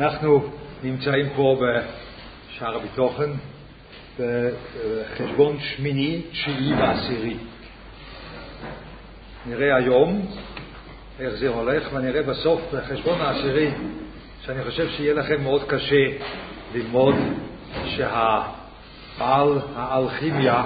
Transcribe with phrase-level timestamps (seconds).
[0.00, 0.50] אנחנו
[0.82, 3.30] נמצאים פה בשער הביטוחן,
[4.18, 7.36] בחשבון שמיני, תשיעי ועשירי.
[9.46, 10.26] נראה היום
[11.20, 13.70] איך זה הולך, ונראה בסוף בחשבון העשירי,
[14.46, 16.06] שאני חושב שיהיה לכם מאוד קשה
[16.74, 17.14] ללמוד
[17.84, 20.64] שהבעל האלכימיה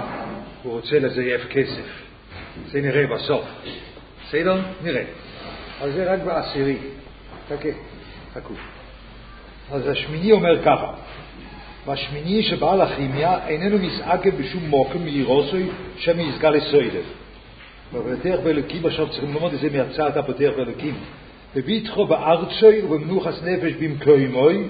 [0.63, 2.03] הוא רוצה לזייף כסף.
[2.71, 3.45] זה נראה בסוף.
[4.27, 4.61] בסדר?
[4.83, 5.03] נראה.
[5.81, 6.77] אבל זה רק בעשירי.
[7.49, 7.69] חכה,
[8.33, 8.53] חכו.
[9.71, 10.91] אז השמיני אומר ככה,
[11.85, 17.03] והשמיני שבעל הכימיה איננו מסעקב בשום מוקם מאירוסוי שמסגל לסוידב.
[17.93, 20.93] ובדרך באלוקים עכשיו צריכים ללמוד את זה מהצעת הפותח באלוקים.
[21.55, 24.63] בביטחו בארצוי ובמנוחס נפש במקוימוי,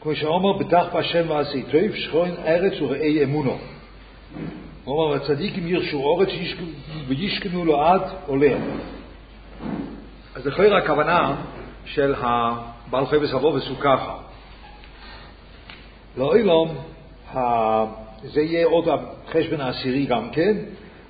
[0.00, 3.58] כמו שאומר, בטח בהשם ועשי טוב, שכוין ארץ וראי אמונו.
[4.84, 6.28] הוא אומר, הצדיקים ירשו אורץ
[7.08, 8.52] וישכנו לו עד עולה.
[10.34, 11.34] אז לכאורה הכוונה
[11.84, 12.14] של
[12.90, 14.16] הבעל חי וסבובס הוא ככה.
[16.16, 16.68] לאוילום,
[18.22, 20.56] זה יהיה עוד החשבון העשירי גם כן,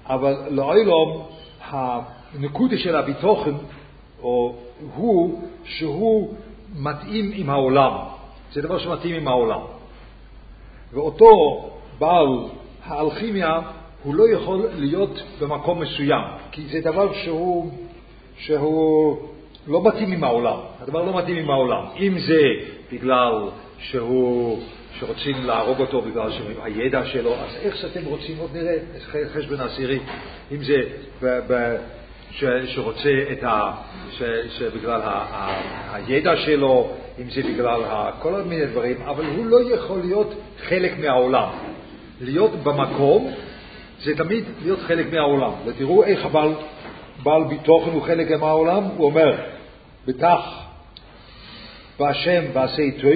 [0.07, 1.27] אבל לאוילום
[1.63, 3.55] הנקודה של הביטוחן
[4.95, 6.35] הוא שהוא
[6.77, 7.93] מתאים עם העולם.
[8.53, 9.61] זה דבר שמתאים עם העולם.
[10.93, 12.29] ואותו בעל
[12.85, 13.61] האלכימיה
[14.03, 16.23] הוא לא יכול להיות במקום מסוים,
[16.53, 17.71] כי זה דבר שהוא,
[18.39, 19.19] שהוא
[19.71, 20.59] לא מתאים עם העולם.
[20.81, 21.85] הדבר לא מתאים עם העולם.
[22.01, 22.41] אם זה
[22.93, 24.59] בגלל שהוא,
[24.99, 26.31] שרוצים להרוג אותו בגלל
[26.63, 28.77] הידע שלו, אז איך שאתם רוצים, עוד נראה,
[29.35, 29.99] חשבון עשירי,
[30.53, 30.77] אם זה
[31.23, 31.77] ב, ב,
[32.31, 33.73] ש, שרוצה את ה...
[34.11, 39.47] ש, שבגלל ה, ה, הידע שלו, אם זה בגלל ה, כל מיני דברים, אבל הוא
[39.47, 40.35] לא יכול להיות
[40.69, 41.49] חלק מהעולם.
[42.21, 43.31] להיות במקום
[44.03, 45.51] זה תמיד להיות חלק מהעולם.
[45.67, 46.53] ותראו איך הבעל
[47.23, 49.35] בעל ביטוחן הוא חלק מהעולם, הוא אומר,
[50.11, 50.41] בטח
[51.99, 53.13] בהשם ועשי טוב,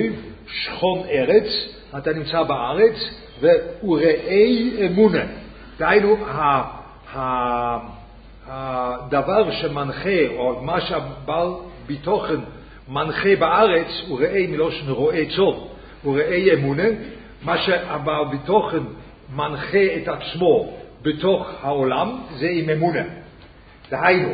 [0.47, 1.45] שכון ארץ,
[1.99, 2.95] אתה נמצא בארץ,
[3.83, 5.25] וראי אמונה.
[5.79, 6.17] דהיינו,
[8.47, 11.49] הדבר שמנחה, או מה שהבעל
[11.87, 12.41] ביטוחן
[12.89, 15.69] מנחה בארץ, הוא ראי מלושן רואה צום,
[16.03, 16.89] הוא ראי אמונה,
[17.43, 18.85] מה שהבעל ביטוחן
[19.37, 20.73] מנחה את עצמו
[21.03, 23.03] בתוך העולם, זה עם אמונה.
[23.91, 24.33] דהיינו,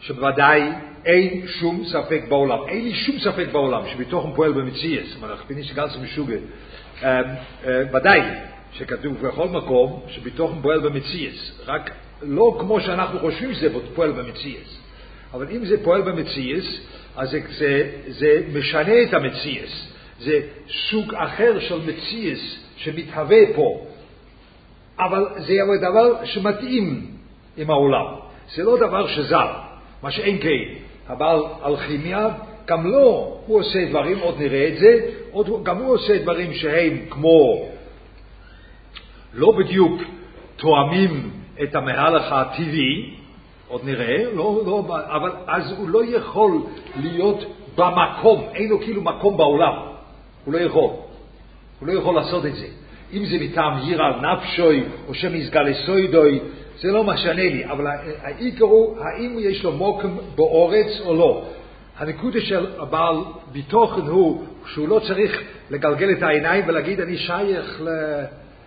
[0.00, 0.72] שבוודאי
[1.04, 5.96] אין שום ספק בעולם, אין לי שום ספק בעולם שבתוכם פועל במציאס, מלאך פיניש גנץ
[6.02, 6.36] משוגע.
[7.92, 8.20] ודאי
[8.72, 11.90] שכתוב בכל מקום שבתוכם פועל במציאס, רק
[12.22, 14.80] לא כמו שאנחנו חושבים שזה פועל במציאס.
[15.34, 16.64] אבל אם זה פועל במציאס,
[17.16, 19.92] אז זה, זה, זה משנה את המציאס.
[20.20, 20.40] זה
[20.90, 23.86] סוג אחר של מציאס שמתהווה פה.
[24.98, 27.06] אבל זה דבר שמתאים
[27.56, 28.04] עם העולם.
[28.54, 29.52] זה לא דבר שזר,
[30.02, 30.87] מה שאין כן.
[31.08, 32.28] הבעל אלכימיה,
[32.66, 35.00] גם לא, הוא עושה דברים, עוד נראה את זה,
[35.32, 37.68] עוד, גם הוא עושה דברים שהם כמו,
[39.34, 40.00] לא בדיוק
[40.56, 41.30] תואמים
[41.62, 43.14] את המהלך הטבעי,
[43.68, 46.60] עוד נראה, לא, לא, אבל אז הוא לא יכול
[46.96, 47.44] להיות
[47.76, 49.72] במקום, אין לו כאילו מקום בעולם,
[50.44, 50.90] הוא לא יכול,
[51.80, 52.66] הוא לא יכול לעשות את זה.
[53.12, 56.40] אם זה מטעם ירא נפשוי או שמסגל לסוידוי,
[56.80, 57.86] זה לא משנה לי, אבל
[58.22, 61.44] העיקר הוא האם יש לו מוקם באורץ או לא.
[61.96, 63.16] הנקודה של הבעל
[63.52, 67.80] ביטוחן הוא שהוא לא צריך לגלגל את העיניים ולהגיד אני שייך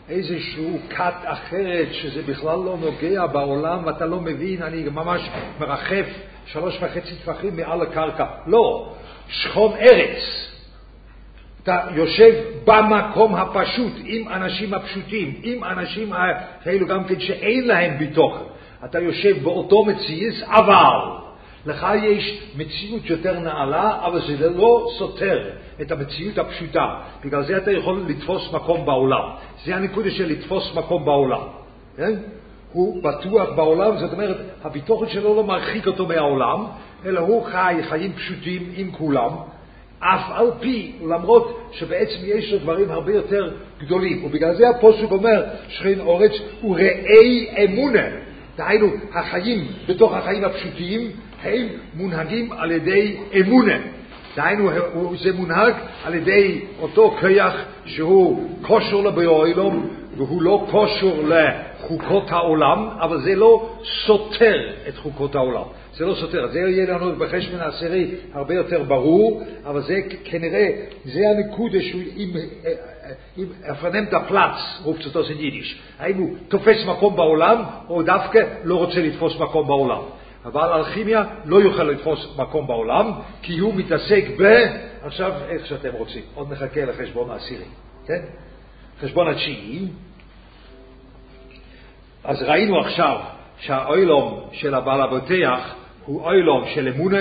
[0.09, 5.29] לאיזשהו כת אחרת שזה בכלל לא נוגע בעולם ואתה לא מבין, אני ממש
[5.59, 6.05] מרחף
[6.45, 8.25] שלוש וחצי טפחים מעל הקרקע.
[8.47, 8.93] לא,
[9.27, 10.50] שכון ארץ.
[11.63, 12.33] אתה יושב
[12.65, 16.13] במקום הפשוט, עם אנשים הפשוטים, עם אנשים
[16.65, 18.43] האלו גם כן שאין להם ביטוחן.
[18.85, 20.97] אתה יושב באותו מציאס, אבל
[21.65, 25.49] לך יש מציאות יותר נעלה, אבל זה לא סותר
[25.81, 26.95] את המציאות הפשוטה.
[27.25, 29.23] בגלל זה אתה יכול לתפוס מקום בעולם.
[29.65, 31.41] זה הנקודה של לתפוס מקום בעולם.
[31.97, 32.13] כן?
[32.71, 36.65] הוא בטוח בעולם, זאת אומרת, הביטוחן שלו לא מרחיק אותו מהעולם,
[37.05, 39.29] אלא הוא חי חיים פשוטים עם כולם,
[40.01, 44.25] אף על פי, למרות שבעצם יש לו דברים הרבה יותר גדולים.
[44.25, 46.31] ובגלל זה הפוסק אומר, שכין אורץ
[46.63, 48.07] וראי אמונה.
[48.57, 51.11] דהיינו, החיים בתוך החיים הפשוטים
[51.43, 53.77] הם מונהגים על ידי אמונה.
[54.35, 54.69] דהיינו,
[55.23, 57.53] זה מונהג על ידי אותו כיח
[57.85, 63.69] שהוא כושר לבאוילום והוא לא כושר לחוקות העולם, אבל זה לא
[64.05, 65.63] סותר את חוקות העולם.
[65.95, 70.69] זה לא סותר, זה יהיה לנו בחשבון העשירי הרבה יותר ברור, אבל זה כנראה,
[71.05, 72.29] זה הנקודה שהוא, אם,
[73.37, 78.99] אם הפרנמת הפלץ, רופצות אוסן יידיש, האם הוא תופס מקום בעולם, או דווקא לא רוצה
[78.99, 80.01] לתפוס מקום בעולם.
[80.45, 83.11] הבעל אלכימיה לא יוכל לתפוס מקום בעולם,
[83.41, 84.65] כי הוא מתעסק ב...
[85.03, 86.21] עכשיו, איך שאתם רוצים.
[86.35, 87.65] עוד נחכה לחשבון העשירי,
[88.07, 88.21] כן?
[89.01, 89.87] חשבון התשיעי.
[92.23, 93.19] אז ראינו עכשיו
[93.59, 95.75] שהאוילום של הבעל הבוטח
[96.05, 97.19] הוא אוילום של אמונה,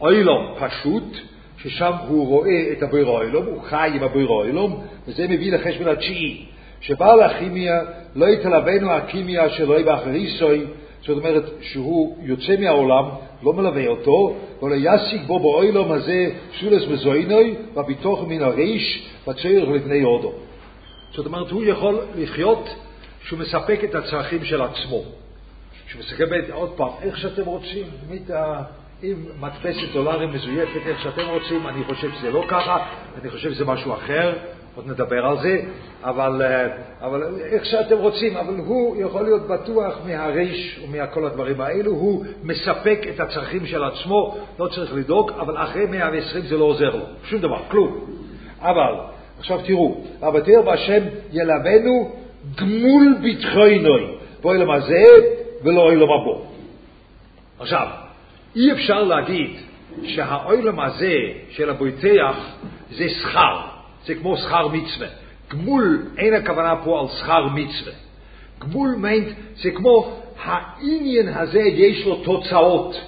[0.00, 1.16] אוילום פשוט,
[1.58, 6.46] ששם הוא רואה את הבויר אוילום, הוא חי עם הבויר אוילום, וזה מביא לחשבון התשיעי,
[6.80, 7.80] שבעל הכימיה
[8.14, 10.64] לא יתלווינו הכימיה שלו באחריסוי,
[11.00, 13.04] זאת אומרת שהוא יוצא מהעולם,
[13.42, 20.02] לא מלווה אותו, ולא ישיג בו באוילום הזה שולס מזוינוי, בביטוח מן הריש, בצורך לבני
[20.02, 20.32] הודו.
[21.14, 22.68] זאת אומרת, הוא יכול לחיות
[23.24, 25.02] שהוא מספק את הצרכים של עצמו.
[25.88, 28.30] שהוא מסתכל עוד פעם, איך שאתם רוצים, תמיד
[29.02, 32.86] עם מדפסת דולרים מזויפת, איך שאתם רוצים, אני חושב שזה לא ככה,
[33.22, 34.32] אני חושב שזה משהו אחר,
[34.76, 35.60] עוד נדבר על זה,
[36.04, 36.66] אבל, אה,
[37.00, 42.98] אבל איך שאתם רוצים, אבל הוא יכול להיות בטוח מהריש ומכל הדברים האלו, הוא מספק
[43.14, 47.40] את הצרכים של עצמו, לא צריך לדאוג, אבל אחרי 120 זה לא עוזר לו, שום
[47.40, 48.00] דבר, כלום.
[48.60, 48.94] אבל,
[49.38, 52.12] עכשיו תראו, אבטר בהשם ילוונו
[52.56, 55.04] גמול ביטחונוי, באוילם הזה
[55.64, 56.44] ולא אוילם הבא.
[57.58, 57.86] עכשיו,
[58.56, 59.50] אי אפשר להגיד
[60.02, 61.14] שהאוילם הזה
[61.50, 62.36] של הבויטח
[62.90, 63.60] זה שכר.
[64.06, 65.08] זה כמו שכר מצווה.
[65.50, 67.92] גמול, אין הכוונה פה על שכר מצווה.
[68.58, 73.00] גמול מיינט, זה כמו העניין הזה יש לו תוצאות.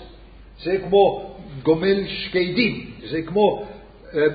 [0.62, 3.66] זה כמו גומל שקדים, זה כמו,
[4.14, 4.26] אה,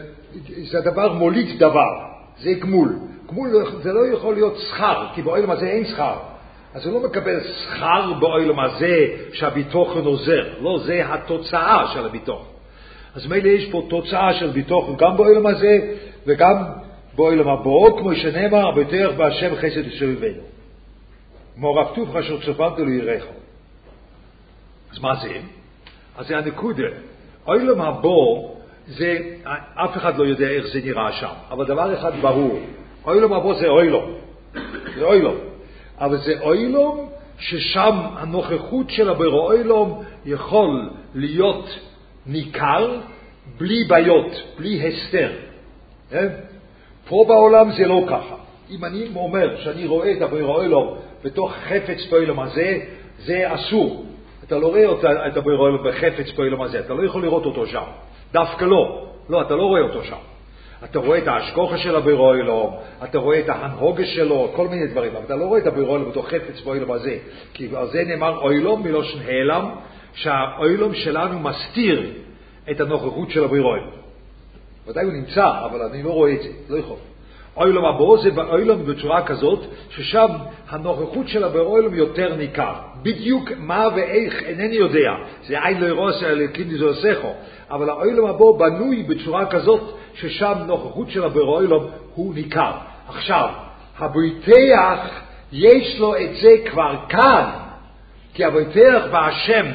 [0.72, 1.92] זה דבר מוליד דבר,
[2.40, 2.96] זה גמול.
[3.30, 3.50] גמול
[3.84, 6.33] זה לא יכול להיות שכר, כי באוילם הזה אין שכר.
[6.74, 12.54] אז הוא לא מקבל שכר באוילם הזה שהביטוחן עוזר, לא, זה התוצאה של הביטוחן.
[13.16, 16.64] אז מילא יש פה תוצאה של ביטוחן גם באוילם הזה וגם
[17.16, 19.88] באוילם הבא, כמו שנאמר, בטח בהשם חסד
[21.64, 23.24] רב טובך אשר צופנת לו יראך.
[24.92, 25.38] אז מה זה?
[26.18, 26.88] אז זה הנקודה.
[27.48, 28.10] אוילם הבא
[28.88, 29.18] זה,
[29.76, 32.60] אף אחד לא יודע איך זה נראה שם, אבל דבר אחד ברור,
[33.06, 34.14] אוילום הבא זה אוילום,
[34.96, 35.36] זה אוילום,
[36.04, 37.10] אבל זה אוילום
[37.40, 41.80] ששם הנוכחות של הברו אוילום יכול להיות
[42.26, 43.00] ניכר
[43.58, 45.32] בלי בעיות, בלי הסתר.
[46.10, 46.28] כן?
[47.08, 48.36] פה בעולם זה לא ככה.
[48.72, 52.80] אם אני אומר שאני רואה את הבויר אוילום בתוך חפץ פועלם הזה,
[53.20, 54.06] זה אסור.
[54.44, 57.84] אתה לא רואה את הבויר אוילום בחפץ פועלם הזה, אתה לא יכול לראות אותו שם.
[58.34, 59.08] דווקא לא.
[59.30, 60.33] לא, אתה לא רואה אותו שם.
[60.84, 65.16] אתה רואה את האשכוחה של הבויר אוילום, אתה רואה את ההנהוגה שלו, כל מיני דברים,
[65.16, 67.18] אבל אתה לא רואה את הבויר אוילום בתוך חפץ באוילום הזה.
[67.54, 69.70] כי על זה נאמר אוילום מלושן העלם,
[70.14, 72.14] שהאוילום שלנו מסתיר
[72.72, 73.92] את הנוכחות של הבויר אוילום.
[74.88, 76.98] ודאי הוא נמצא, אבל אני לא רואה את זה, לא יכול.
[77.58, 79.60] אוילום הבא זה באוילום בצורה כזאת,
[79.90, 80.28] ששם
[80.70, 82.74] הנוכחות של הבאוילום יותר ניכר.
[83.04, 85.12] בדיוק מה ואיך אינני יודע.
[85.48, 87.34] זה עין לא ירוס אלוקים דזוסכו.
[87.72, 89.82] אבל האוילום הבא בנוי בצורה כזאת,
[90.14, 92.72] ששם נוכחות של הבאוילום הוא ניכר.
[93.08, 93.50] עכשיו,
[94.00, 95.00] הבויתח,
[95.52, 97.50] יש לו את זה כבר כאן,
[98.34, 99.66] כי הבויתח בהשם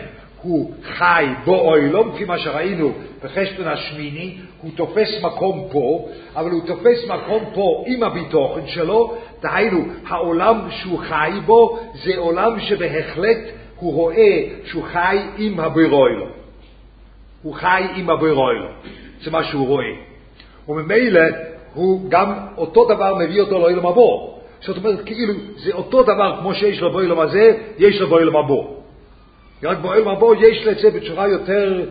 [0.49, 2.93] הוא חי באוילום, כפי מה שראינו
[3.25, 9.85] בחשבון השמיני, הוא תופס מקום פה, אבל הוא תופס מקום פה עם הביטוחן שלו, דהיינו,
[10.07, 13.39] העולם שהוא חי בו זה עולם שבהחלט
[13.77, 16.27] הוא רואה שהוא חי עם הבירוילו.
[17.43, 18.69] הוא חי עם הבירוילו.
[19.23, 19.93] זה מה שהוא רואה.
[20.69, 21.21] וממילא
[21.75, 24.39] הוא גם אותו דבר מביא אותו לאילום הבא.
[24.61, 28.78] זאת אומרת, כאילו, זה אותו דבר כמו שיש לו באילום הזה, יש לו באילום הבא.
[29.63, 31.85] רק באילום הבא יש לו את זה בצורה יותר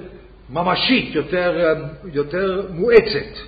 [0.49, 1.75] ממשית, יותר,
[2.13, 3.39] יותר מואצת.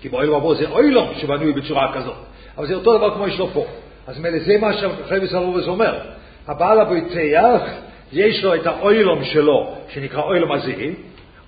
[0.00, 2.14] כי באוילום הבא זה אוילום שבנוי בצורה כזאת.
[2.56, 3.66] אבל זה אותו דבר כמו יש לו פה.
[4.06, 5.98] אז מילא זה מה שחייבס הלובס אומר.
[6.46, 7.60] הבעל הביתח,
[8.12, 10.94] יש לו את האוילום שלו, שנקרא אוילום הזהי,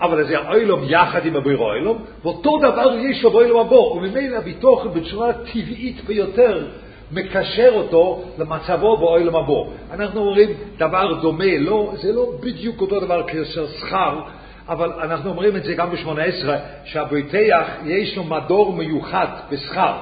[0.01, 4.87] אבל זה האוילום יחד עם הביר אוילום, ואותו דבר יש לו באוילום הבא, וממילא הביטוח
[4.87, 6.67] בצורה טבעית ביותר
[7.13, 9.71] מקשר אותו למצבו באוילם הבא.
[9.91, 14.21] אנחנו אומרים דבר דומה, לא, זה לא בדיוק אותו דבר כאשר שכר,
[14.69, 16.49] אבל אנחנו אומרים את זה גם ב-18,
[16.85, 19.95] שהביתח יש לו מדור מיוחד בשכר,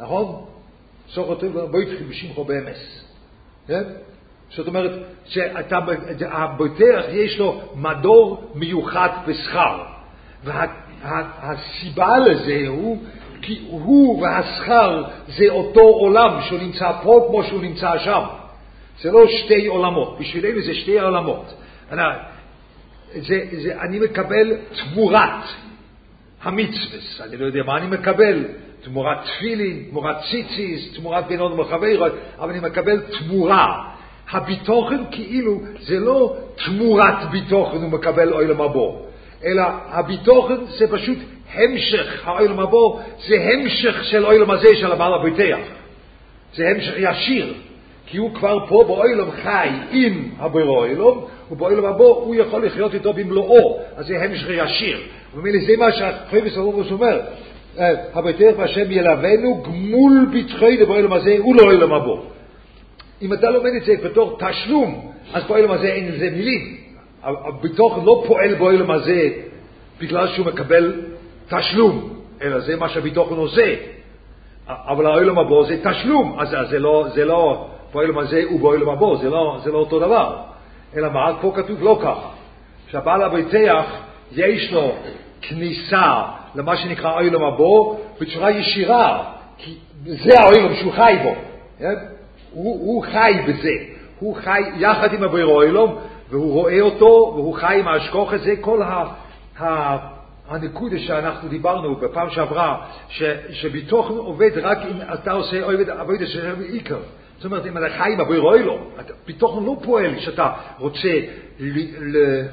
[0.00, 0.44] נכון?
[1.08, 3.04] סוף כותב ביתחי בשמחו באמס.
[3.66, 3.82] כן?
[4.50, 4.90] זאת אומרת,
[5.26, 9.82] שהביתח יש לו מדור מיוחד בשכר.
[10.44, 12.98] והסיבה לזה הוא
[13.42, 18.22] כי הוא והשכר זה אותו עולם שהוא נמצא פה כמו שהוא נמצא שם.
[19.00, 21.54] זה לא שתי עולמות, בשבילנו זה שתי עולמות.
[21.92, 22.02] אני,
[23.14, 25.44] זה, זה, אני מקבל תמורת
[26.42, 28.44] המצווס, אני לא יודע מה אני מקבל,
[28.84, 33.88] תמורת תפילין, תמורת ציציס, תמורת בינות וחברות, אבל אני מקבל תמורה.
[34.30, 38.80] הביטוחן כאילו זה לא תמורת ביטוחן הוא מקבל אוילם הבא,
[39.44, 41.18] אלא הביטוחן זה פשוט
[41.54, 42.78] המשך האוילם הבא,
[43.28, 45.58] זה המשך של אוילם הזה של הבעל הביטח.
[46.54, 47.54] זה המשך ישיר,
[48.06, 51.18] כי הוא כבר פה באוילם חי עם הבירו אוילם,
[51.50, 55.00] ובאוילם הבא הוא יכול לחיות איתו במלואו, אז זה המשך ישיר.
[55.34, 57.20] ומילא זה מה שהחייבס הרורוס אומר,
[58.14, 62.14] הביטח בהשם ילוונו גמול ביטחי באוילם הזה ולאוילם הבא.
[63.22, 66.76] אם אתה לומד את זה בתור תשלום, אז באוילם הזה אין לזה מילים.
[67.22, 69.28] הביטוח לא פועל באוילם הזה
[70.00, 71.00] בגלל שהוא מקבל
[71.58, 72.08] תשלום,
[72.42, 73.74] אלא זה מה שהביטוח עושה.
[74.68, 79.30] אבל האוילם הבא זה תשלום, אז זה לא, זה לא באוילם הזה ובאוילם הבא, זה
[79.30, 80.36] לא, זה לא אותו דבר.
[80.96, 82.28] אלא מה, פה כתוב לא ככה.
[82.90, 83.84] שהבעל הביטח
[84.32, 84.92] יש לו
[85.42, 86.22] כניסה
[86.54, 89.24] למה שנקרא אוילם הבא בצורה ישירה,
[89.58, 91.34] כי זה האוילם שהוא חי בו.
[91.78, 91.94] כן?
[92.52, 93.74] הוא, הוא חי בזה.
[94.18, 95.98] הוא חי יחד עם אביר אוילום,
[96.30, 98.54] והוא רואה אותו, והוא חי עם ההשכוח הזה.
[98.60, 99.04] כל ה,
[99.60, 99.96] ה,
[100.54, 106.62] הנקודה שאנחנו דיברנו בפעם שעברה, ש, שביטוחן עובד רק אם אתה עושה עובד עבודה של
[106.62, 107.00] עיקר.
[107.36, 108.88] זאת אומרת, אם אתה חי עם אביר אוילום,
[109.26, 111.08] ביטוחן לא פועל שאתה רוצה
[111.60, 111.78] ל,
[112.16, 112.46] ל,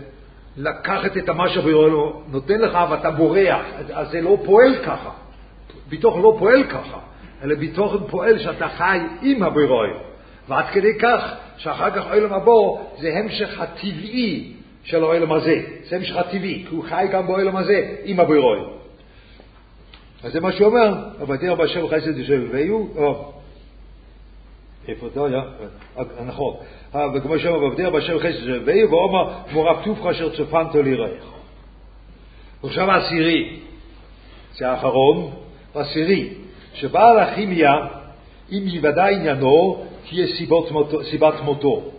[0.58, 3.66] לקחת את מה שאביר אוילום נותן לך ואתה בורח.
[3.94, 5.10] אז זה לא פועל ככה.
[5.90, 6.98] ביטוחן לא פועל ככה.
[7.44, 9.90] אלא בתוכן פועל שאתה חי עם הבירוי.
[10.48, 12.52] ועד כדי כך שאחר כך עולם הבא
[13.00, 14.54] זה המשך הטבעי
[14.84, 15.62] של העולם הזה.
[15.90, 18.60] זה המשך הטבעי, כי הוא חי גם בעולם הזה עם הבירוי.
[20.24, 20.94] אז זה מה שהוא אומר,
[21.28, 23.32] ותראה בהשם חסד יושב ויהיו, או,
[24.88, 25.42] איפה אתה היה?
[26.26, 26.56] נכון.
[27.14, 31.24] וכמו שאומר, ותראה בהשם חסד יושב ויהיו, ואומר, מורב טובך אשר צופנתו לירח.
[32.64, 33.60] ועכשיו העשירי,
[34.54, 35.32] זה האחרון,
[35.76, 36.30] העשירי.
[36.74, 37.74] שבעל הכימיה,
[38.52, 40.28] אם יוודע עניינו, תהיה
[41.12, 41.92] סיבת מותו.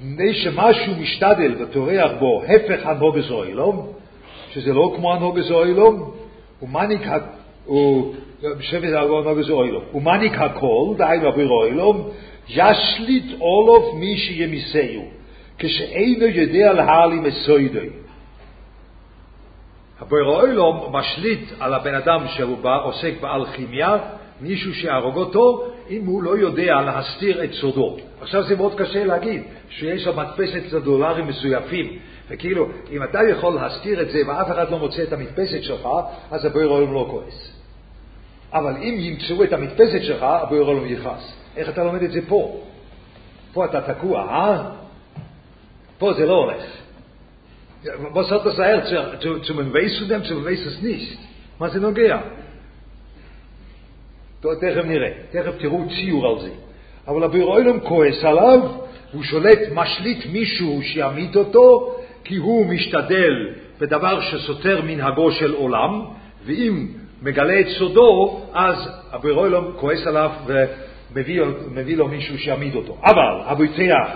[0.00, 3.92] מפני שמשהו משתדל וטורח בו הפך הנוגס אוילום,
[4.52, 6.10] שזה לא כמו הנוגס אוילום,
[6.62, 7.02] ומניק,
[8.60, 12.08] שבט הנוגס אוילום, ומניק הכל, דהיינו אביר אוילום,
[12.48, 15.04] ישליט אולוף מי שימיסהו,
[15.58, 17.88] כשאינו יודע להעלים מסוידוי.
[20.00, 23.98] הבורא אוילום משליט על הבן אדם שהוא עוסק באלכימיה,
[24.40, 27.96] מישהו שהרוג אותו, אם הוא לא יודע להסתיר את סודו.
[28.20, 34.02] עכשיו זה מאוד קשה להגיד, שיש לו מדפסת לדולרים מזויפים, וכאילו, אם אתה יכול להסתיר
[34.02, 35.88] את זה ואף אחד לא מוצא את המדפסת שלך,
[36.30, 37.52] אז הבורא אוילום לא כועס.
[38.52, 41.32] אבל אם ימצאו את המדפסת שלך, הבורא אוילום יכעס.
[41.56, 42.60] איך אתה לומד את זה פה?
[43.52, 44.70] פה אתה תקוע, אה?
[45.98, 46.62] פה זה לא הולך.
[48.14, 48.82] Was hat das er
[49.20, 50.34] zu, zu, man weiß von dem, zu
[51.68, 51.80] זה
[54.40, 56.50] תכף נראה, תכף תראו ציור על זה.
[57.08, 58.60] אבל הבירוילום כועס עליו,
[59.12, 66.04] הוא שולט, משליט מישהו שיעמיד אותו, כי הוא משתדל בדבר שסותר מנהגו של עולם,
[66.44, 66.86] ואם
[67.22, 70.30] מגלה את סודו, אז הבירוילום כועס עליו
[71.12, 72.96] ומביא לו מישהו שיעמיד אותו.
[73.04, 74.10] אבל הביטח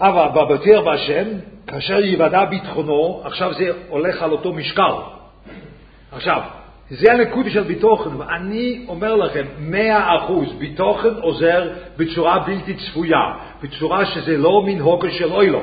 [0.00, 1.24] אבל בבטר בהשם,
[1.66, 4.92] כאשר יוודע ביטחונו, עכשיו זה הולך על אותו משקל.
[6.12, 6.40] עכשיו,
[6.90, 14.06] זה הנקודה של ביטוחן, ואני אומר לכם, מאה אחוז, ביטוחן עוזר בצורה בלתי צפויה, בצורה
[14.06, 15.60] שזה לא מנהוגו של אוילו.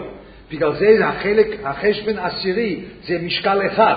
[0.51, 3.95] בגלל זה החלק, החשבן עשירי, זה משקל אחד.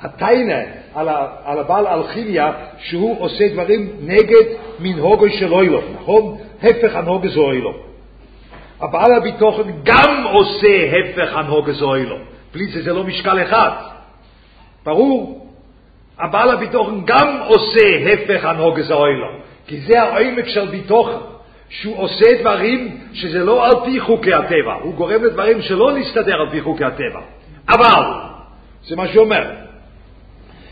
[0.00, 0.60] הטיינה
[0.94, 1.08] על,
[1.44, 4.44] על הבעל אלכימיה, שהוא עושה דברים נגד
[4.80, 6.36] מנהוגו של אוילו, נכון?
[6.62, 7.74] הפך הנהוגו זה אוילו.
[8.80, 12.16] הבעל הביטוחן גם עושה הפך הנהוגס אוילו.
[12.54, 13.70] בלי זה זה לא משקל אחד.
[14.84, 15.43] ברור?
[16.18, 19.26] הבעל הביטוחן גם עושה הפך הנהוגס אוילו.
[19.66, 21.34] כי זה העמק של ביטוחן.
[21.68, 24.74] שהוא עושה דברים שזה לא על פי חוקי הטבע.
[24.82, 27.20] הוא גורם לדברים שלא נסתדר על פי חוקי הטבע.
[27.68, 28.04] אבל,
[28.84, 29.50] זה מה שהוא אומר.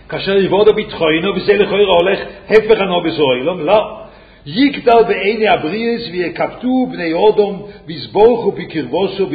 [0.08, 2.18] כאשר יבוד הביטחונו, וזה לכאורה הולך
[2.48, 3.98] הפך הנהוגס אוילו, לא.
[4.46, 9.26] יגדל בעיני הבריאס ויקפטו בני אודום ויסבורכו בקרבוסו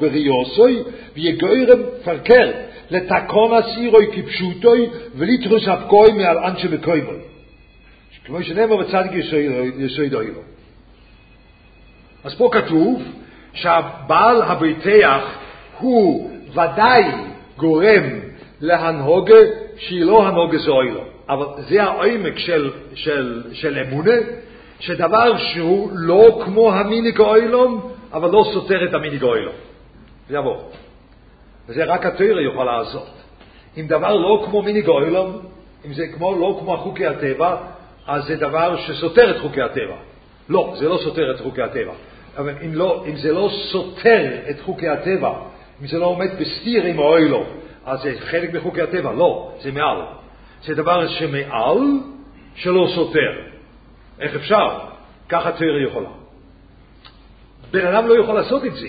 [0.00, 0.82] בריוסוי
[1.16, 2.50] ויגוירם פרקר
[2.90, 7.18] לתקון הסירוי כפשוטוי ולתרוס הפקוי מעל אנשי בקוימוי.
[8.24, 9.12] כמו שנאמר בצדיק
[9.78, 10.40] יסויד אוילו.
[12.24, 13.02] אז פה כתוב
[13.52, 15.38] שהבעל הביטח
[15.78, 17.04] הוא ודאי
[17.56, 18.04] גורם
[18.60, 19.34] להנהוגה
[19.76, 21.00] שהיא לא הנהוגה זוילו.
[21.28, 24.16] אבל זה העומק של, של, של אמונה,
[24.80, 29.54] שדבר שהוא לא כמו המיניק אוילום, אבל לא סותר את המיניק אוילום.
[30.28, 30.56] זה יבוא.
[31.68, 33.08] וזה רק התוירה יכול לעשות.
[33.76, 35.42] אם דבר לא כמו מיניק אוילום,
[35.86, 37.56] אם זה כמו, לא כמו חוקי הטבע,
[38.06, 39.96] אז זה דבר שסותר את חוקי הטבע.
[40.48, 41.92] לא, זה לא סותר את חוקי הטבע.
[42.38, 45.32] אבל אם, לא, אם זה לא סותר את חוקי הטבע,
[45.82, 47.44] אם זה לא עומד בסתיר עם האוילו,
[47.86, 49.12] אז זה חלק מחוקי הטבע.
[49.12, 50.02] לא, זה מעל.
[50.64, 51.78] זה דבר שמעל
[52.54, 53.32] שלא סותר.
[54.20, 54.78] איך אפשר?
[55.28, 56.08] ככה תיאור יכולה.
[57.70, 58.88] בן אדם לא יכול לעשות את זה,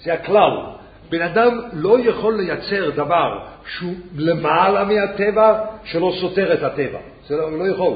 [0.00, 0.77] זה הכלל.
[1.10, 3.38] בן אדם לא יכול לייצר דבר
[3.76, 6.98] שהוא למעלה מהטבע, שלא סותר את הטבע.
[7.26, 7.94] זה לא, לא יכול.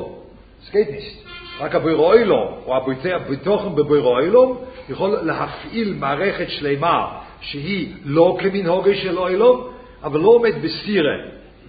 [0.67, 1.23] סקייטניסט.
[1.61, 2.77] רק הבירואילום, או
[3.15, 9.69] הביטוחם בבירואילום, יכול להפעיל מערכת שלמה שהיא לא כמנהוגה של אוילום,
[10.03, 11.15] אבל לא עומד בסתירה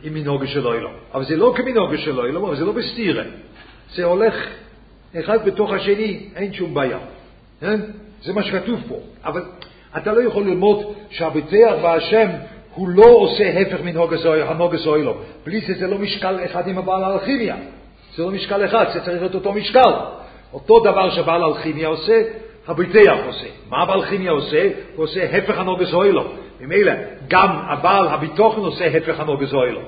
[0.04, 0.94] עם מנהוגה של אוילום.
[1.14, 3.24] אבל זה לא כמנהוגה של אוילום, אבל זה לא בסתירה.
[3.96, 4.36] זה הולך
[5.20, 6.98] אחד בתוך השני, אין שום בעיה.
[7.62, 7.80] כן?
[8.24, 9.00] זה מה שכתוב פה.
[9.26, 9.42] אבל
[9.98, 12.28] אתה לא יכול ללמוד שהביטח בהשם
[12.76, 15.18] הוא לא עושה הפך מנהוגס אוילום.
[15.46, 17.56] בלי זה זה לא משקל אחד עם הבעל האלכימיה.
[18.16, 19.92] זה לא משקל אחד, זה צריך להיות אותו משקל.
[20.54, 22.22] אותו דבר שבעל אלכימיה עושה,
[22.68, 23.48] הביטח עושה.
[23.70, 24.70] מה הבעל אלכימיה עושה?
[24.96, 26.28] הוא עושה הפך הנוגס אוילום.
[26.62, 26.94] ממילא,
[27.28, 29.84] גם הבעל הביטוחן עושה הפך הנוגס אוילום.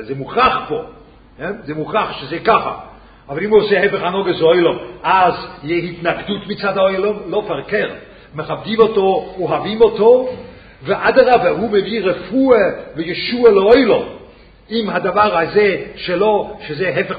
[0.00, 0.82] זה מוכרח פה,
[1.38, 1.52] כן?
[1.64, 2.78] זה מוכרח שזה ככה.
[3.28, 7.88] אבל אם הוא עושה הפך הנוגס אוילום, אז יהיה התנגדות מצד האוילום, לא פרקר.
[8.36, 10.28] מכבדים אותו, אוהבים אותו,
[10.82, 14.04] ואדרבה, הוא מביא רפואה וישוע לאוילום.
[14.68, 17.18] עם הדבר הזה שלו, שזה הפך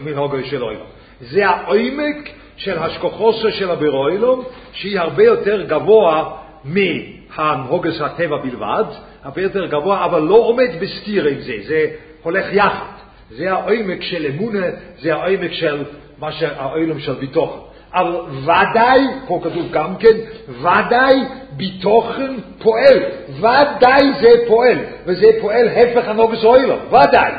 [0.00, 0.86] מנהוגו של אוילום.
[1.20, 8.84] זה העומק של השכוחוסו של הבירוילום, שהיא הרבה יותר גבוה מהנהוגס הטבע בלבד,
[9.24, 11.86] הרבה יותר גבוה, אבל לא עומד בסתיר עם זה, זה
[12.22, 12.98] הולך יחד.
[13.30, 14.66] זה העומק של אמונה,
[15.00, 15.84] זה העומק של
[16.18, 17.58] מה שהאוילום של ביטוחן.
[17.94, 20.16] אבל ודאי, פה כתוב גם כן,
[20.48, 27.32] ודאי ביטוחן פועל, ודאי זה פועל, וזה פועל הפך הנוגס אוילום, ודאי.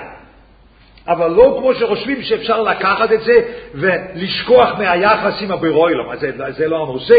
[1.08, 3.34] אבל לא כמו שחושבים שאפשר לקחת את זה
[3.74, 7.16] ולשכוח מהיחס עם הבירוילום, זה, זה לא הנושא,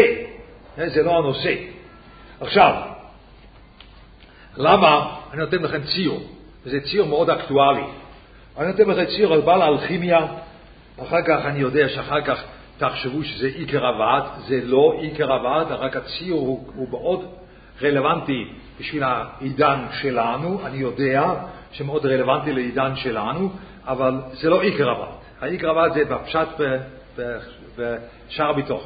[0.77, 1.53] זה לא הנושא.
[2.41, 2.73] עכשיו,
[4.57, 6.19] למה אני נותן לכם ציור,
[6.65, 7.83] וזה ציור מאוד אקטואלי.
[8.57, 10.19] אני נותן לכם ציור על בעל האלכימיה,
[11.03, 12.43] אחר כך אני יודע שאחר כך
[12.81, 17.25] תחשבו שזה עיקר הוועד, זה לא עיקר הוועד, רק הציור הוא, הוא מאוד
[17.81, 18.47] רלוונטי
[18.79, 21.33] בשביל העידן שלנו, אני יודע
[21.71, 23.49] שמאוד רלוונטי לעידן שלנו,
[23.87, 25.09] אבל זה לא עיקר הוועד.
[25.41, 26.47] העיקר הוועד זה בפשט
[27.77, 28.83] בשער הביטוח.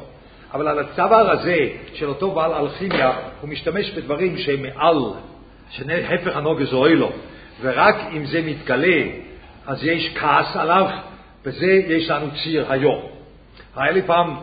[0.52, 1.56] אבל על הדבר הזה
[1.94, 4.98] של אותו בעל אלכימיה, הוא משתמש בדברים שהם מעל,
[5.70, 7.12] שהפך הנוגס אוי לו,
[7.60, 9.02] ורק אם זה מתגלה,
[9.66, 10.86] אז יש כעס עליו,
[11.44, 13.15] וזה יש לנו ציר היום.
[13.76, 14.36] היה לי פעם,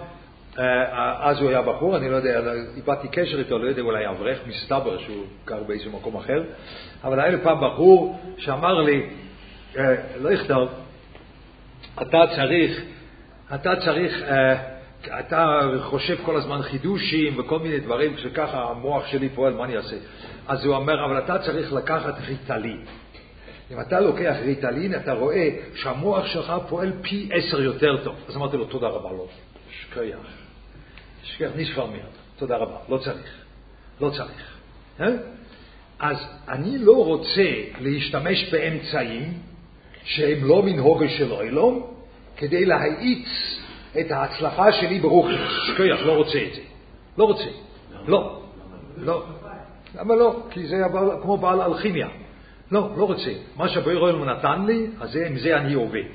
[0.60, 2.42] אה, אז הוא היה בחור, אני לא יודע,
[2.76, 6.44] איבדתי קשר איתו, לא יודע, אולי אברך, מסתבר שהוא גר באיזה מקום אחר,
[7.04, 9.10] אבל היה לי פעם בחור שאמר לי,
[9.78, 10.70] אה, לא יכתוב,
[12.02, 12.82] אתה צריך,
[13.56, 14.74] אתה צריך, אה,
[15.20, 19.96] אתה חושב כל הזמן חידושים וכל מיני דברים שככה המוח שלי פועל, מה אני אעשה?
[20.48, 22.86] אז הוא אומר, אבל אתה צריך לקחת ריטלין.
[23.74, 28.16] אם אתה לוקח ריטלין, אתה רואה שהמוח שלך פועל פי עשר יותר טוב.
[28.28, 29.28] אז אמרתי לו, תודה רבה, לא.
[29.70, 30.18] שכיח.
[31.24, 32.02] שכיח נשבר מיד.
[32.38, 33.44] תודה רבה, לא צריך.
[34.02, 34.58] לא צריך.
[35.00, 35.08] אה?
[36.00, 39.34] אז אני לא רוצה להשתמש באמצעים
[40.04, 41.94] שהם לא מנהוגה של אוילום,
[42.38, 43.28] כדי להאיץ
[44.00, 45.34] את ההצלחה שלי ברוחי.
[45.68, 46.62] שכיח, לא רוצה את זה.
[47.18, 47.50] לא רוצה.
[48.08, 48.42] לא.
[48.98, 49.26] לא.
[49.96, 50.44] למה לא?
[50.52, 50.76] כי זה
[51.22, 52.08] כמו בעל אלכימיה.
[52.74, 53.34] לא, לא רוצה.
[53.56, 56.10] מה שהבורא נתן לי, אז עם זה אני עובד.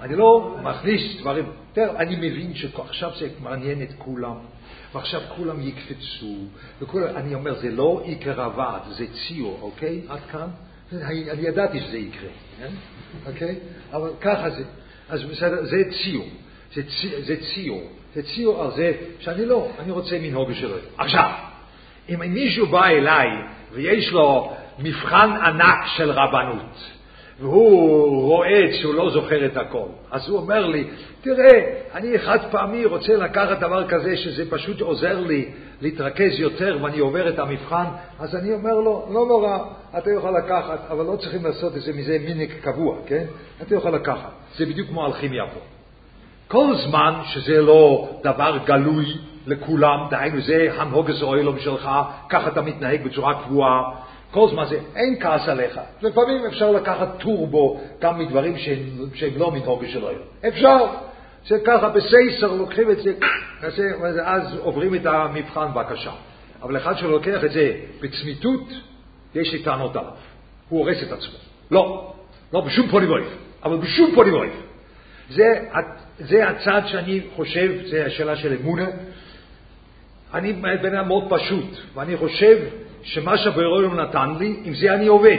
[0.00, 4.36] אני לא מכניס דברים, תראה, אני מבין שעכשיו זה מעניין את כולם,
[4.94, 6.34] ועכשיו כולם יקפצו,
[6.80, 10.00] וכולם, אני אומר, זה לא עיקר הוועד, זה ציור, אוקיי?
[10.08, 10.48] עד כאן?
[10.92, 12.28] אני, אני ידעתי שזה יקרה,
[12.58, 12.72] כן?
[13.26, 13.56] אוקיי?
[13.92, 14.64] אבל ככה זה.
[15.08, 16.26] אז בסדר, זה ציור.
[16.74, 16.82] זה,
[17.20, 17.82] זה ציור.
[18.14, 20.76] זה ציור על זה שאני לא, אני רוצה מנהוג שלו.
[20.98, 21.30] עכשיו,
[22.08, 23.28] אם מישהו בא אליי
[23.72, 26.90] ויש לו מבחן ענק של רבנות,
[27.40, 29.86] והוא רואה שהוא לא זוכר את הכל.
[30.10, 30.84] אז הוא אומר לי,
[31.20, 35.48] תראה, אני חד פעמי רוצה לקחת דבר כזה שזה פשוט עוזר לי
[35.80, 37.84] להתרכז יותר ואני עובר את המבחן,
[38.18, 39.58] אז אני אומר לו, לא נורא,
[39.98, 43.24] אתה יכול לקחת, אבל לא צריכים לעשות את זה מזה מיניק קבוע, כן?
[43.62, 44.30] אתה יכול לקחת.
[44.56, 45.60] זה בדיוק כמו אלכימיה פה.
[46.48, 49.04] כל זמן שזה לא דבר גלוי
[49.46, 51.90] לכולם, דהיינו זה הנהוגס אוילום שלך,
[52.28, 53.82] ככה אתה מתנהג בצורה קבועה,
[54.34, 55.80] כל זמן זה, אין כעס עליך.
[56.02, 58.78] לפעמים אפשר לקחת טורבו גם מדברים שהם,
[59.14, 60.22] שהם לא מנהוגה של היום.
[60.48, 60.86] אפשר.
[61.64, 63.12] ככה בסייסר לוקחים את זה,
[64.02, 66.10] ואז עוברים את המבחן בבקשה.
[66.62, 68.68] אבל אחד שלוקח את זה בצמיתות,
[69.34, 70.12] יש לי טענות עליו.
[70.68, 71.38] הוא הורס את עצמו.
[71.70, 72.12] לא,
[72.52, 73.24] לא בשום פונים אוהב,
[73.64, 74.52] אבל בשום פונים אוהב.
[75.30, 75.60] זה,
[76.18, 78.86] זה הצד שאני חושב, זה השאלה של אמונה.
[80.34, 82.58] אני בן אדם מאוד פשוט, ואני חושב
[83.04, 85.38] שמה שהבורא נתן לי, עם זה אני עובד.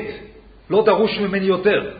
[0.70, 1.92] לא דרוש ממני יותר.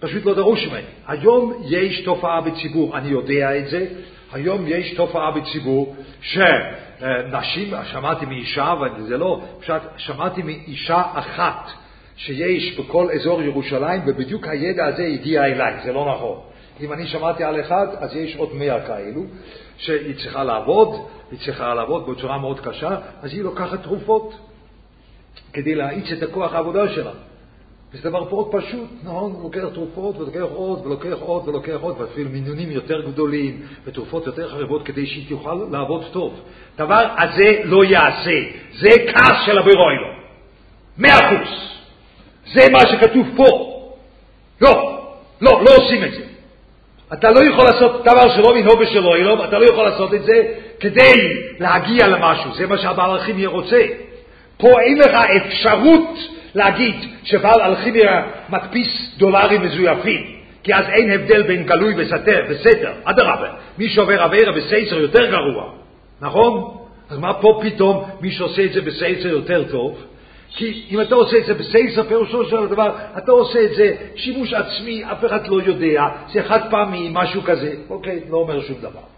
[0.00, 0.82] פשוט לא דרוש ממני.
[1.06, 3.86] היום יש תופעה בציבור, אני יודע את זה,
[4.32, 11.70] היום יש תופעה בציבור שנשים, שמעתי מאישה, וזה לא, פשוט שמעתי מאישה אחת
[12.16, 16.38] שיש בכל אזור ירושלים, ובדיוק הידע הזה הגיע אליי, זה לא נכון.
[16.80, 19.22] אם אני שמעתי על אחד, אז יש עוד מאה כאלו,
[19.76, 24.34] שהיא צריכה לעבוד, היא צריכה לעבוד בצורה מאוד קשה, אז היא לוקחת תרופות
[25.54, 27.10] כדי להאיץ את הכוח העבודה שלה.
[27.94, 29.32] וזה דבר מאוד פשוט, נכון?
[29.32, 34.48] הוא לוקח תרופות ולוקח עוד ולוקח עוד ולוקח עוד, ואפילו מינונים יותר גדולים ותרופות יותר
[34.48, 36.40] חריבות כדי שהיא תוכל לעבוד טוב.
[36.78, 38.40] דבר הזה לא יעשה.
[38.78, 40.06] זה כעס של הבירוילו.
[40.98, 41.48] מאה אחוז.
[42.52, 43.70] זה מה שכתוב פה.
[44.60, 45.00] לא,
[45.40, 46.22] לא, לא עושים את זה.
[47.12, 50.54] אתה לא יכול לעשות דבר שלא מנהוג ושלא אילום, אתה לא יכול לעשות את זה
[50.80, 52.54] כדי להגיע למשהו.
[52.54, 53.86] זה מה שהבעל הכימיה רוצה.
[54.56, 56.18] פה אין לך אפשרות
[56.54, 63.48] להגיד שבעל אלכימיה מדפיס דולרים מזויפים, כי אז אין הבדל בין גלוי וסתר, בסתר, אדרבה,
[63.78, 65.72] מי שעובר אביירה בסייסר יותר גרוע,
[66.20, 66.76] נכון?
[67.10, 70.04] אז מה פה פתאום מי שעושה את זה בסייסר יותר טוב?
[70.56, 74.52] כי אם אתה עושה את זה בסייסר, פירושו של דבר, אתה עושה את זה שימוש
[74.52, 79.13] עצמי, אף אחד לא יודע, זה חד פעמי, משהו כזה, אוקיי, לא אומר שום דבר.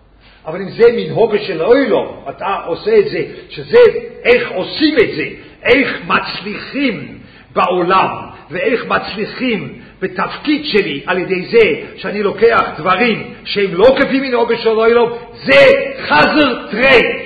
[0.46, 3.78] אבל אם זה מנהוגה של אוילום, אתה עושה את זה, שזה
[4.24, 5.24] איך עושים את זה,
[5.62, 7.18] איך מצליחים
[7.52, 8.16] בעולם,
[8.50, 14.68] ואיך מצליחים בתפקיד שלי על ידי זה שאני לוקח דברים שהם לא כפי מנהוגה של
[14.68, 15.10] אוילום,
[15.44, 15.66] זה
[16.06, 17.16] חזר טרייף,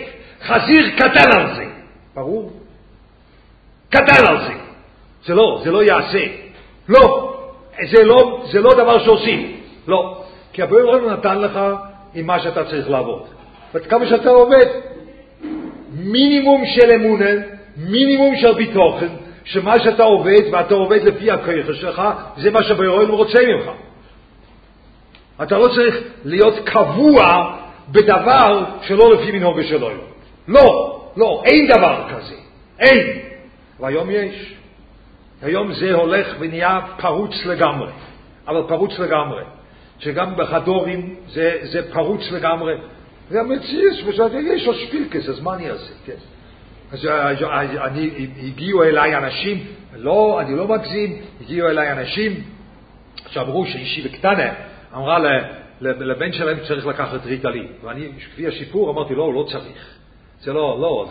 [0.46, 1.64] חזיר קטן על זה.
[2.14, 2.52] ברור?
[3.90, 4.52] קטן על זה.
[5.26, 6.26] זה לא, זה לא יעשה.
[6.88, 7.36] לא,
[7.90, 9.56] זה לא, זה לא דבר שעושים.
[9.86, 10.24] לא.
[10.52, 11.60] כי הבורא נתן לך
[12.14, 13.22] עם מה שאתה צריך לעבוד.
[13.74, 14.66] וכמה שאתה עובד,
[15.92, 17.30] מינימום של אמונה,
[17.76, 19.08] מינימום של ביטוחן,
[19.44, 22.02] שמה שאתה עובד, ואתה עובד לפי הכיחה שלך,
[22.36, 23.70] זה מה שהבורא רוצה ממך.
[25.42, 27.56] אתה לא צריך להיות קבוע
[27.88, 30.00] בדבר שלא לפי מנהוגו של אלוהים.
[30.48, 32.34] לא, לא, אין דבר כזה.
[32.78, 33.18] אין.
[33.80, 34.54] והיום יש.
[35.42, 37.90] היום זה הולך ונהיה פרוץ לגמרי,
[38.48, 39.42] אבל פרוץ לגמרי.
[40.00, 42.74] שגם בחדורים זה, זה פרוץ לגמרי.
[43.30, 43.94] זה המציאות,
[44.54, 45.92] יש לו שפילקס, אז מה אני אעשה?
[46.06, 46.14] כן.
[46.92, 47.06] אז
[47.84, 49.64] אני, הגיעו אליי אנשים,
[49.96, 52.42] לא, אני לא מגזים, הגיעו אליי אנשים
[53.28, 54.52] שאמרו שאישי וקטנה
[54.94, 55.18] אמרה
[55.80, 57.66] לבן שלהם צריך לקחת ריטלין.
[57.82, 59.96] ואני, כפי השיפור, אמרתי, לא, לא צריך.
[60.40, 61.08] זה לא, לא,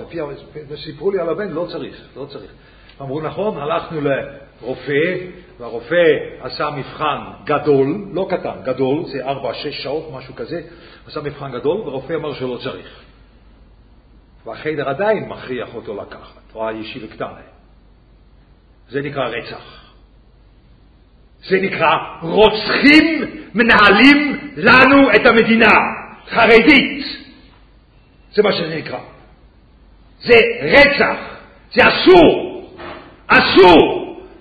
[0.70, 2.52] זה סיפרו לי על הבן, לא צריך, לא צריך.
[3.02, 4.02] אמרו, נכון, הלכנו
[4.62, 5.16] לרופא,
[5.60, 6.06] והרופא
[6.42, 10.62] עשה מבחן גדול, לא קטן, גדול, זה ארבע, שש שעות, משהו כזה,
[11.08, 13.04] עשה מבחן גדול, ורופא אמר שלא צריך.
[14.46, 17.42] והחדר עדיין מכריח אותו לקחת, או הישיבה קטנה.
[18.90, 19.92] זה נקרא רצח.
[21.50, 25.76] זה נקרא רוצחים מנהלים לנו את המדינה,
[26.30, 27.06] חרדית.
[28.32, 29.00] זה מה שזה נקרא.
[30.20, 31.18] זה רצח,
[31.74, 32.50] זה אסור.
[33.28, 33.99] אסור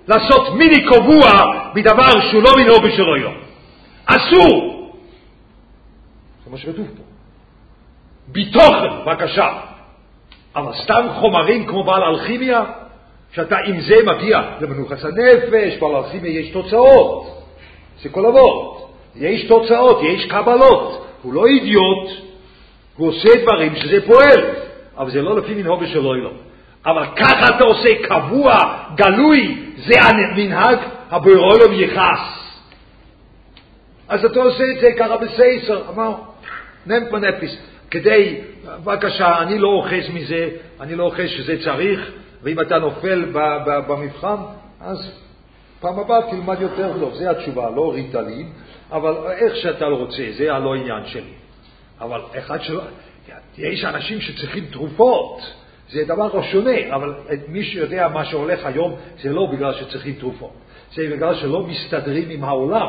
[0.09, 1.31] לעשות מיני קבוע
[1.75, 3.35] מדבר שהוא לא מנהוג ושלא יום.
[4.07, 4.75] אסור.
[6.45, 7.03] זה מה שכתוב פה.
[8.33, 9.49] בתוכן, בבקשה.
[10.57, 12.65] אבל סתם חומרים כמו בעל אלכימיה,
[13.33, 17.45] שאתה עם זה מגיע למנוחת הנפש, בעל אלכימיה יש תוצאות.
[18.03, 18.91] זה כל אבות.
[19.17, 21.07] יש תוצאות, יש קבלות.
[21.23, 22.09] הוא לא אידיוט,
[22.97, 24.55] הוא עושה דברים שזה פועל,
[24.97, 26.33] אבל זה לא לפי מנהוג ושלא יום.
[26.87, 30.79] אבל ככה אתה עושה קבוע, גלוי, זה המנהג
[31.11, 32.39] הבוירולום יכעס.
[34.09, 36.15] אז אתה עושה את זה ככה בסייסר, אמר,
[36.87, 37.57] נמת בנפיס,
[37.91, 40.49] כדי, בבקשה, אני לא אוחז מזה,
[40.81, 42.11] אני לא אוחז שזה צריך,
[42.43, 43.25] ואם אתה נופל
[43.67, 44.37] במבחן,
[44.81, 45.13] אז
[45.81, 48.53] פעם הבאה תלמד יותר טוב, זו התשובה, לא ריטלין,
[48.93, 51.33] אבל איך שאתה לא רוצה, זה הלא עניין שלי.
[52.01, 52.83] אבל אחד שלא,
[53.59, 55.41] יש אנשים שצריכים תרופות.
[55.91, 57.15] זה דבר שונה, אבל
[57.49, 60.53] מי שיודע מה שהולך היום זה לא בגלל שצריכים תרופות,
[60.95, 62.89] זה בגלל שלא מסתדרים עם העולם,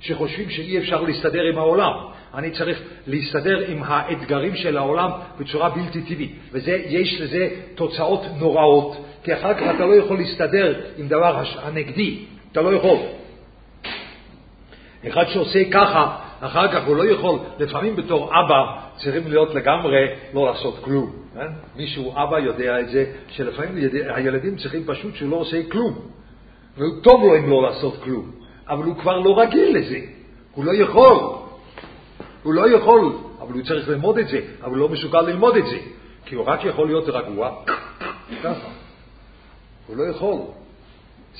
[0.00, 1.92] שחושבים שאי אפשר להסתדר עם העולם.
[2.34, 9.34] אני צריך להסתדר עם האתגרים של העולם בצורה בלתי טבעית, ויש לזה תוצאות נוראות, כי
[9.34, 12.18] אחר כך אתה לא יכול להסתדר עם דבר הנגדי,
[12.52, 12.98] אתה לא יכול.
[15.08, 16.16] אחד שעושה ככה,
[16.46, 21.12] אחר כך הוא לא יכול, לפעמים בתור אבא צריכים להיות לגמרי לא לעשות כלום.
[21.34, 21.46] כן?
[21.76, 25.98] מישהו, אבא יודע את זה, שלפעמים הילדים צריכים פשוט שהוא לא עושה כלום.
[26.76, 28.30] והוא טוב לו אם לא לעשות כלום,
[28.68, 29.98] אבל הוא כבר לא רגיל לזה.
[30.54, 31.18] הוא לא יכול.
[32.42, 35.66] הוא לא יכול, אבל הוא צריך ללמוד את זה, אבל הוא לא מסוגל ללמוד את
[35.66, 35.78] זה.
[36.24, 37.50] כי הוא רק יכול להיות רגוע,
[38.42, 38.68] ככה.
[39.86, 40.38] הוא לא יכול.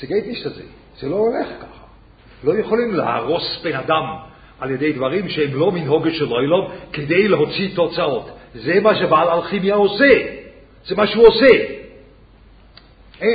[0.01, 0.62] זה גייט הזה,
[1.01, 1.85] זה לא הולך ככה.
[2.45, 4.03] לא יכולים להרוס בן אדם
[4.61, 8.31] על ידי דברים שהם לא מנהוגה של אוילום כדי להוציא תוצאות.
[8.55, 10.45] זה מה שבעל אלכימיה עושה.
[10.87, 11.55] זה מה שהוא עושה.
[13.23, 13.27] אה,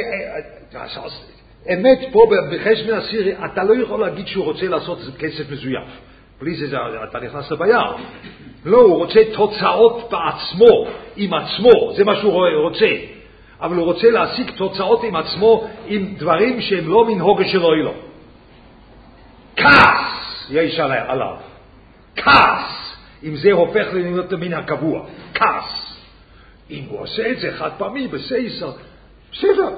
[0.76, 5.52] אה, אה, אמת פה בחש מן הסירי, אתה לא יכול להגיד שהוא רוצה לעשות כסף
[5.52, 5.84] מזויף.
[6.42, 6.78] בלי זה
[7.10, 7.82] אתה נכנס לבעיה.
[8.66, 12.88] לא, הוא רוצה תוצאות בעצמו, עם עצמו, זה מה שהוא רוצה.
[13.62, 17.94] אבל הוא רוצה להשיג תוצאות עם עצמו, עם דברים שהם לא מנהוגה של אוילו.
[19.56, 20.09] כעס
[20.52, 21.36] יש עליו.
[22.16, 25.06] כעס, אם זה הופך להיות מן הקבוע.
[25.34, 26.00] כעס.
[26.70, 28.72] אם הוא עושה את זה חד פעמי בסייסר,
[29.32, 29.70] בסדר.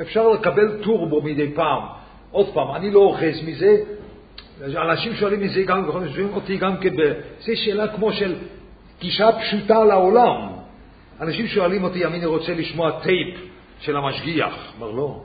[0.00, 1.82] אפשר לקבל טורבו מדי פעם.
[2.30, 3.76] עוד פעם, אני לא אוחז מזה,
[4.64, 6.94] אנשים שואלים מזה גם, שואלים אותי גם כן,
[7.40, 8.34] זו שאלה כמו של
[9.00, 10.48] גישה פשוטה לעולם.
[11.20, 13.38] אנשים שואלים אותי, אם אני רוצה לשמוע טייפ
[13.80, 14.54] של המשגיח.
[14.80, 15.22] אומר, לא,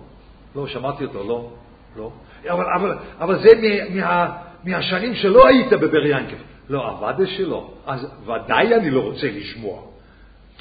[0.55, 1.49] לא, שמעתי אותו, לא,
[1.95, 2.11] לא.
[2.49, 3.49] אבל, אבל, אבל זה
[3.89, 4.31] מה,
[4.63, 6.35] מהשנים שלא היית בבר ינקב.
[6.69, 7.71] לא, עבדה שלא.
[7.87, 9.81] אז ודאי אני לא רוצה לשמוע.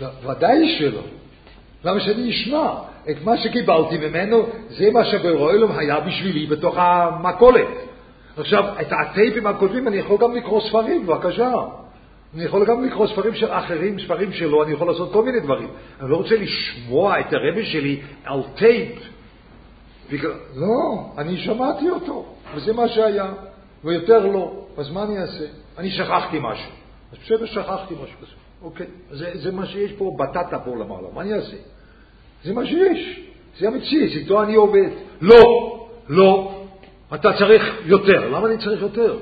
[0.00, 1.02] ודאי שלא.
[1.84, 2.74] למה שאני אשמע?
[3.10, 7.66] את מה שקיבלתי ממנו, זה מה שברוילום היה בשבילי בתוך המכולת.
[8.36, 11.52] עכשיו, את הטייפים הקודמים אני יכול גם לקרוא ספרים, בבקשה.
[12.34, 15.68] אני יכול גם לקרוא ספרים של אחרים, ספרים שלו, אני יכול לעשות כל מיני דברים.
[16.00, 19.13] אני לא רוצה לשמוע את הרבי שלי על טייפ.
[20.14, 20.32] בגלל...
[20.56, 22.24] לא, אני שמעתי אותו,
[22.54, 23.32] וזה מה שהיה,
[23.84, 24.52] ויותר לא.
[24.76, 25.44] אז מה אני אעשה?
[25.78, 26.70] אני שכחתי משהו.
[27.12, 28.38] אז בסדר, שכחתי משהו בסוף.
[28.62, 31.56] אוקיי, זה, זה מה שיש פה, בטטה פה למעלה, מה אני אעשה?
[32.44, 33.20] זה מה שיש,
[33.58, 34.88] זה המציאות, איתו אני עובד.
[35.20, 35.42] לא,
[36.08, 36.64] לא,
[37.14, 38.28] אתה צריך יותר.
[38.28, 39.18] למה אני צריך יותר?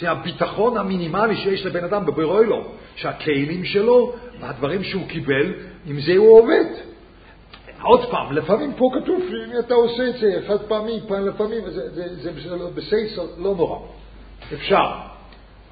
[0.00, 2.64] זה הביטחון המינימלי שיש לבן אדם בבירוי לו,
[2.96, 5.52] שהכלים שלו והדברים שהוא קיבל,
[5.86, 6.64] עם זה הוא עובד.
[7.82, 12.32] עוד פעם, לפעמים פה כתוב, אם אתה עושה את זה חד פעמי, לפעמים זה, זה,
[12.32, 13.78] זה בסייסר, לא נורא.
[14.54, 14.90] אפשר.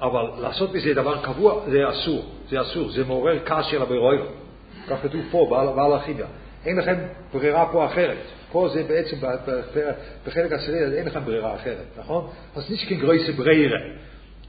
[0.01, 2.25] אבל לעשות מזה דבר קבוע, זה אסור.
[2.49, 2.89] זה אסור.
[2.89, 4.25] זה מעורר כעס של הבירוי לו.
[4.89, 6.25] כך כתוב פה, בעל, בעל הכימיה.
[6.65, 6.95] אין לכם
[7.33, 8.17] ברירה פה אחרת.
[8.51, 9.17] פה זה בעצם,
[10.27, 12.27] בחלק העשירי אין לכם ברירה אחרת, נכון?
[12.55, 13.79] אז נישקין גרויסה בריירה.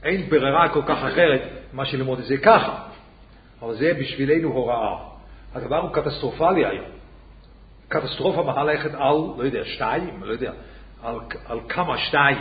[0.04, 1.40] אין ברירה כל כך אחרת
[1.72, 2.82] מה שללמוד את זה ככה.
[3.62, 4.96] אבל זה בשבילנו הוראה.
[5.54, 6.97] הדבר הוא קטסטרופלי היום.
[7.88, 10.52] קטסטרופה מהלכת על, לא יודע, שתיים, לא יודע,
[11.02, 12.36] על, על כמה שתיים.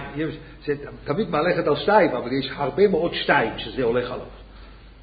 [0.65, 4.25] זה תמיד מהלכת על שתיים, אבל יש הרבה מאוד שתיים שזה הולך עליו.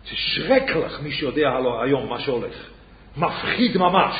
[0.04, 1.50] זה שרק לך מי שיודע
[1.82, 2.54] היום מה שהולך.
[3.16, 4.14] מפחיד ממש.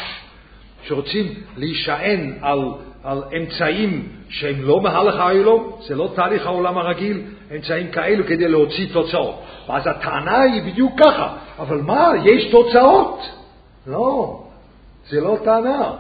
[0.83, 2.61] שרוצים להישען על,
[3.05, 7.23] על אמצעים שהם לא מהלך האילום, זה לא תהליך העולם הרגיל,
[7.55, 9.43] אמצעים כאלו כדי להוציא תוצאות.
[9.69, 13.21] ואז הטענה היא בדיוק ככה, אבל מה, יש תוצאות?
[13.87, 14.41] לא,
[15.09, 15.93] זה לא טענה.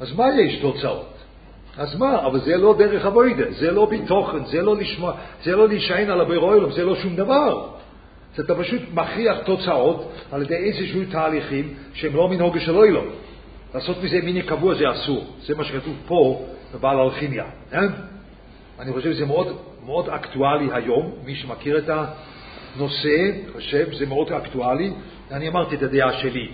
[0.00, 1.14] אז מה יש תוצאות?
[1.76, 5.68] אז מה, אבל זה לא דרך אבוידה, זה לא בתוכן, זה לא לשמוע, זה לא
[5.68, 7.68] להישען על הבירוילום, זה לא שום דבר.
[8.36, 13.06] זה אתה פשוט מכריח תוצאות על ידי איזשהו תהליכים שהם לא מנהוגה של אוילום.
[13.74, 15.24] לעשות מזה מיני קבוע זה אסור.
[15.42, 17.44] זה מה שכתוב פה בבעל אלכימיה.
[17.72, 17.80] אה?
[18.78, 21.90] אני חושב שזה מאוד, מאוד אקטואלי היום, מי שמכיר את
[22.76, 24.92] הנושא, חושב שזה מאוד אקטואלי.
[25.30, 26.48] אני אמרתי את הדעה שלי.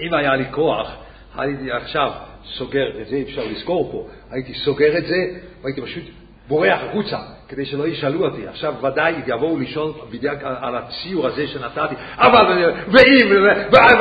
[0.00, 0.96] אם היה לי כוח,
[1.36, 2.10] הייתי עכשיו
[2.44, 5.16] סוגר, את זה אפשר לזכור פה, הייתי סוגר את זה
[5.62, 6.04] והייתי פשוט
[6.48, 7.18] בורח החוצה,
[7.48, 8.46] כדי שלא ישאלו אותי.
[8.46, 13.30] עכשיו ודאי יבואו לשאול בדיוק על הציור הזה שנתתי, אבל, ואם,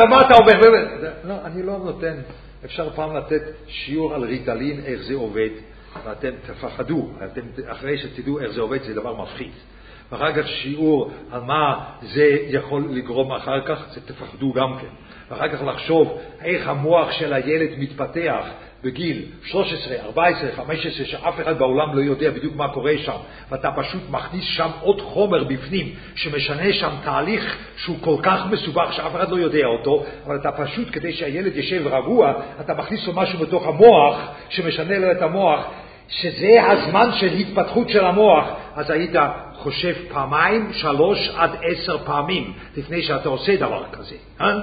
[0.04, 0.60] ומה אתה אומר?
[1.24, 2.16] לא, אני לא נותן.
[2.66, 5.50] אפשר פעם לתת שיעור על ריטלין, איך זה עובד,
[6.06, 9.52] ואתם תפחדו, אתם, אחרי שתדעו איך זה עובד, זה דבר מפחיד.
[10.12, 14.88] ואחר כך שיעור על מה זה יכול לגרום אחר כך, זה תפחדו גם כן.
[15.30, 18.46] ואחר כך לחשוב איך המוח של הילד מתפתח
[18.84, 23.18] בגיל 13, 14, 15, שאף אחד בעולם לא יודע בדיוק מה קורה שם,
[23.50, 29.16] ואתה פשוט מכניס שם עוד חומר בפנים, שמשנה שם תהליך שהוא כל כך מסובך שאף
[29.16, 33.40] אחד לא יודע אותו, אבל אתה פשוט, כדי שהילד ישב רגוע, אתה מכניס לו משהו
[33.40, 35.66] בתוך המוח, שמשנה לו את המוח,
[36.10, 39.16] שזה הזמן של התפתחות של המוח, אז היית
[39.54, 44.16] חושב פעמיים, שלוש עד עשר פעמים לפני שאתה עושה דבר כזה.
[44.42, 44.60] אה?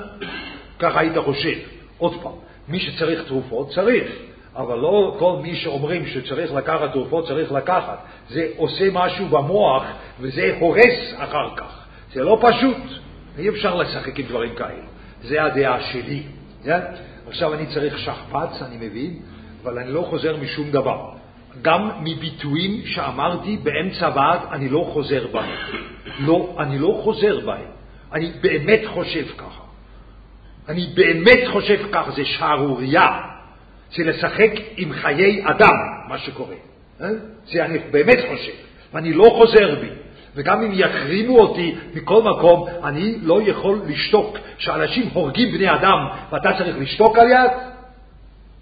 [0.79, 1.59] ככה היית חושב.
[1.99, 2.33] עוד פעם.
[2.69, 4.13] מי שצריך תרופות, צריך.
[4.57, 7.99] אבל לא כל מי שאומרים שצריך לקחת תרופות, צריך לקחת.
[8.29, 9.85] זה עושה משהו במוח,
[10.21, 11.85] וזה הורס אחר כך.
[12.13, 12.77] זה לא פשוט.
[13.39, 14.83] אי אפשר לשחק עם דברים כאלה.
[15.23, 16.23] זה הדעה שלי.
[16.23, 16.65] Yeah?
[16.65, 16.81] כן?
[17.29, 19.19] עכשיו אני צריך שכפ"ץ, אני מבין,
[19.63, 21.22] אבל אני לא חוזר משום דבר.
[21.63, 25.57] גם מביטויים שאמרתי באמצע ועד, אני לא חוזר בהם.
[26.19, 27.71] לא, אני לא חוזר בהם.
[28.13, 29.63] אני באמת חושב ככה.
[30.69, 33.21] אני באמת חושב כך, זה שערורייה.
[33.97, 35.77] זה לשחק עם חיי אדם,
[36.09, 36.55] מה שקורה.
[37.01, 37.07] אה?
[37.45, 38.53] זה אני באמת חושב,
[38.93, 39.89] ואני לא חוזר בי.
[40.35, 44.39] וגם אם יחרימו אותי מכל מקום, אני לא יכול לשתוק.
[44.59, 47.51] כשאנשים הורגים בני אדם ואתה צריך לשתוק על יד,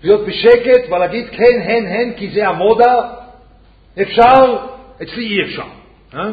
[0.03, 2.95] להיות בשקט ולהגיד כן, הן, הן, כי זה המודה,
[4.03, 4.57] אפשר,
[5.03, 5.67] אצלי אי אפשר.
[6.15, 6.31] אה?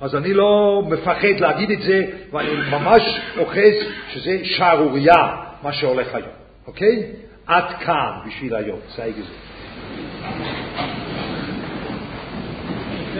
[0.00, 3.02] אז אני לא מפחד להגיד את זה, ואני ממש
[3.38, 3.74] אוחז
[4.08, 6.28] שזה שערורייה, מה שהולך היום,
[6.66, 7.02] אוקיי?
[7.46, 8.78] עד כאן בשביל היום,
[9.22, 9.34] זה.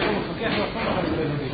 [0.01, 1.50] המפקח לא יכול